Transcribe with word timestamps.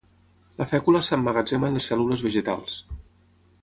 La 0.61 0.65
fècula 0.71 1.03
s'emmagatzema 1.09 1.71
en 1.71 1.79
les 1.79 1.93
cèl·lules 1.93 2.27
vegetals. 2.31 2.83